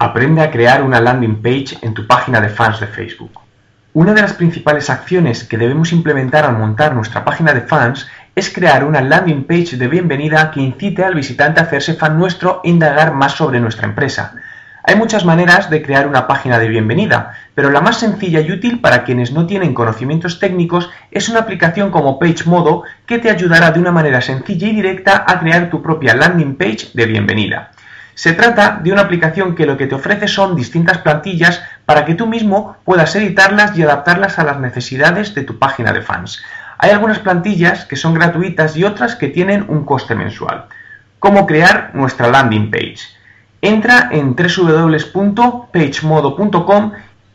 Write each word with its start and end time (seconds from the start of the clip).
Aprende 0.00 0.42
a 0.42 0.52
crear 0.52 0.84
una 0.84 1.00
landing 1.00 1.42
page 1.42 1.76
en 1.82 1.92
tu 1.92 2.06
página 2.06 2.40
de 2.40 2.48
fans 2.48 2.78
de 2.78 2.86
Facebook. 2.86 3.40
Una 3.94 4.14
de 4.14 4.22
las 4.22 4.32
principales 4.32 4.90
acciones 4.90 5.42
que 5.42 5.58
debemos 5.58 5.92
implementar 5.92 6.44
al 6.44 6.56
montar 6.56 6.94
nuestra 6.94 7.24
página 7.24 7.52
de 7.52 7.62
fans 7.62 8.06
es 8.36 8.48
crear 8.48 8.84
una 8.84 9.00
landing 9.00 9.42
page 9.42 9.76
de 9.76 9.88
bienvenida 9.88 10.52
que 10.52 10.60
incite 10.60 11.02
al 11.02 11.16
visitante 11.16 11.58
a 11.58 11.64
hacerse 11.64 11.94
fan 11.94 12.16
nuestro 12.16 12.60
e 12.62 12.70
indagar 12.70 13.12
más 13.12 13.32
sobre 13.32 13.58
nuestra 13.58 13.88
empresa. 13.88 14.34
Hay 14.84 14.94
muchas 14.94 15.24
maneras 15.24 15.68
de 15.68 15.82
crear 15.82 16.06
una 16.06 16.28
página 16.28 16.60
de 16.60 16.68
bienvenida, 16.68 17.32
pero 17.56 17.68
la 17.68 17.80
más 17.80 17.98
sencilla 17.98 18.40
y 18.40 18.52
útil 18.52 18.80
para 18.80 19.02
quienes 19.02 19.32
no 19.32 19.48
tienen 19.48 19.74
conocimientos 19.74 20.38
técnicos 20.38 20.88
es 21.10 21.28
una 21.28 21.40
aplicación 21.40 21.90
como 21.90 22.20
PageModo 22.20 22.84
que 23.04 23.18
te 23.18 23.30
ayudará 23.30 23.72
de 23.72 23.80
una 23.80 23.90
manera 23.90 24.20
sencilla 24.20 24.68
y 24.68 24.76
directa 24.76 25.24
a 25.26 25.40
crear 25.40 25.70
tu 25.70 25.82
propia 25.82 26.14
landing 26.14 26.54
page 26.54 26.90
de 26.94 27.04
bienvenida. 27.06 27.72
Se 28.18 28.32
trata 28.32 28.80
de 28.82 28.90
una 28.90 29.02
aplicación 29.02 29.54
que 29.54 29.64
lo 29.64 29.76
que 29.76 29.86
te 29.86 29.94
ofrece 29.94 30.26
son 30.26 30.56
distintas 30.56 30.98
plantillas 30.98 31.62
para 31.86 32.04
que 32.04 32.16
tú 32.16 32.26
mismo 32.26 32.76
puedas 32.84 33.14
editarlas 33.14 33.78
y 33.78 33.84
adaptarlas 33.84 34.40
a 34.40 34.44
las 34.44 34.58
necesidades 34.58 35.36
de 35.36 35.44
tu 35.44 35.60
página 35.60 35.92
de 35.92 36.02
fans. 36.02 36.42
Hay 36.78 36.90
algunas 36.90 37.20
plantillas 37.20 37.84
que 37.84 37.94
son 37.94 38.14
gratuitas 38.14 38.76
y 38.76 38.82
otras 38.82 39.14
que 39.14 39.28
tienen 39.28 39.66
un 39.68 39.84
coste 39.84 40.16
mensual. 40.16 40.64
¿Cómo 41.20 41.46
crear 41.46 41.92
nuestra 41.94 42.26
landing 42.26 42.72
page? 42.72 42.98
Entra 43.62 44.08
en 44.10 44.34
www.pagemodo.com 44.34 46.92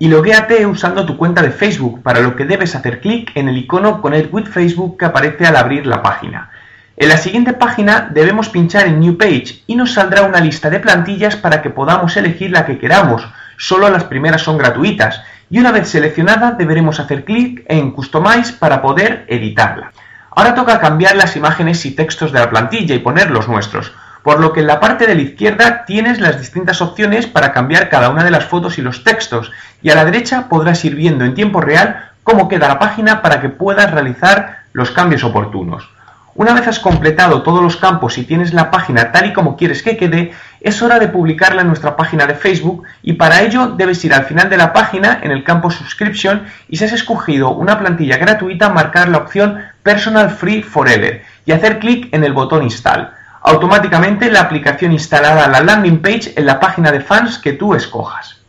y 0.00 0.08
loguéate 0.08 0.66
usando 0.66 1.06
tu 1.06 1.16
cuenta 1.16 1.40
de 1.40 1.52
Facebook, 1.52 2.02
para 2.02 2.18
lo 2.18 2.34
que 2.34 2.46
debes 2.46 2.74
hacer 2.74 3.00
clic 3.00 3.30
en 3.36 3.48
el 3.48 3.58
icono 3.58 4.02
Connect 4.02 4.34
with 4.34 4.46
Facebook 4.46 4.98
que 4.98 5.04
aparece 5.04 5.46
al 5.46 5.54
abrir 5.54 5.86
la 5.86 6.02
página. 6.02 6.50
En 6.96 7.08
la 7.08 7.16
siguiente 7.16 7.52
página 7.52 8.08
debemos 8.12 8.48
pinchar 8.50 8.86
en 8.86 9.00
New 9.00 9.18
Page 9.18 9.64
y 9.66 9.74
nos 9.74 9.94
saldrá 9.94 10.22
una 10.22 10.38
lista 10.38 10.70
de 10.70 10.78
plantillas 10.78 11.34
para 11.34 11.60
que 11.60 11.68
podamos 11.70 12.16
elegir 12.16 12.52
la 12.52 12.66
que 12.66 12.78
queramos. 12.78 13.26
Solo 13.56 13.90
las 13.90 14.04
primeras 14.04 14.42
son 14.42 14.58
gratuitas 14.58 15.20
y 15.50 15.58
una 15.58 15.72
vez 15.72 15.88
seleccionada 15.88 16.52
deberemos 16.52 17.00
hacer 17.00 17.24
clic 17.24 17.64
en 17.66 17.90
Customize 17.90 18.52
para 18.52 18.80
poder 18.80 19.24
editarla. 19.26 19.90
Ahora 20.30 20.54
toca 20.54 20.78
cambiar 20.78 21.16
las 21.16 21.34
imágenes 21.34 21.84
y 21.84 21.96
textos 21.96 22.30
de 22.30 22.38
la 22.38 22.48
plantilla 22.48 22.94
y 22.94 23.00
poner 23.00 23.32
los 23.32 23.48
nuestros, 23.48 23.92
por 24.22 24.38
lo 24.38 24.52
que 24.52 24.60
en 24.60 24.68
la 24.68 24.78
parte 24.78 25.08
de 25.08 25.16
la 25.16 25.22
izquierda 25.22 25.84
tienes 25.86 26.20
las 26.20 26.38
distintas 26.38 26.80
opciones 26.80 27.26
para 27.26 27.52
cambiar 27.52 27.88
cada 27.88 28.08
una 28.10 28.22
de 28.22 28.30
las 28.30 28.44
fotos 28.44 28.78
y 28.78 28.82
los 28.82 29.02
textos 29.02 29.50
y 29.82 29.90
a 29.90 29.96
la 29.96 30.04
derecha 30.04 30.48
podrás 30.48 30.84
ir 30.84 30.94
viendo 30.94 31.24
en 31.24 31.34
tiempo 31.34 31.60
real 31.60 32.10
cómo 32.22 32.48
queda 32.48 32.68
la 32.68 32.78
página 32.78 33.20
para 33.20 33.40
que 33.40 33.48
puedas 33.48 33.90
realizar 33.90 34.60
los 34.72 34.92
cambios 34.92 35.24
oportunos. 35.24 35.88
Una 36.36 36.52
vez 36.52 36.66
has 36.66 36.80
completado 36.80 37.42
todos 37.42 37.62
los 37.62 37.76
campos 37.76 38.18
y 38.18 38.24
tienes 38.24 38.52
la 38.52 38.72
página 38.72 39.12
tal 39.12 39.26
y 39.26 39.32
como 39.32 39.56
quieres 39.56 39.84
que 39.84 39.96
quede, 39.96 40.32
es 40.60 40.82
hora 40.82 40.98
de 40.98 41.06
publicarla 41.06 41.62
en 41.62 41.68
nuestra 41.68 41.94
página 41.94 42.26
de 42.26 42.34
Facebook 42.34 42.82
y 43.02 43.12
para 43.12 43.42
ello 43.42 43.68
debes 43.68 44.04
ir 44.04 44.12
al 44.12 44.24
final 44.24 44.50
de 44.50 44.56
la 44.56 44.72
página 44.72 45.20
en 45.22 45.30
el 45.30 45.44
campo 45.44 45.70
Subscription 45.70 46.42
y 46.68 46.76
si 46.76 46.86
has 46.86 46.92
escogido 46.92 47.50
una 47.50 47.78
plantilla 47.78 48.16
gratuita 48.16 48.68
marcar 48.68 49.10
la 49.10 49.18
opción 49.18 49.60
Personal 49.84 50.28
Free 50.28 50.64
Forever 50.64 51.22
y 51.46 51.52
hacer 51.52 51.78
clic 51.78 52.12
en 52.12 52.24
el 52.24 52.32
botón 52.32 52.64
Install. 52.64 53.12
Automáticamente 53.42 54.28
la 54.28 54.40
aplicación 54.40 54.90
instalará 54.90 55.46
la 55.46 55.60
landing 55.60 56.02
page 56.02 56.32
en 56.34 56.46
la 56.46 56.58
página 56.58 56.90
de 56.90 57.00
fans 57.00 57.38
que 57.38 57.52
tú 57.52 57.74
escojas. 57.74 58.40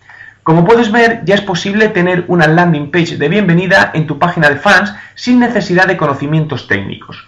Como 0.41 0.66
puedes 0.66 0.91
ver, 0.91 1.22
ya 1.24 1.35
es 1.35 1.41
posible 1.41 1.90
tener 1.90 2.25
una 2.29 2.47
landing 2.47 2.90
page 2.90 3.18
de 3.18 3.29
bienvenida 3.29 3.91
en 3.94 4.07
tu 4.07 4.18
página 4.18 4.50
de 4.50 4.56
fans 4.56 4.95
sin 5.13 5.40
necesidad 5.40 5.85
de 5.85 5.97
conocimientos 5.97 6.68
técnicos. 6.68 7.28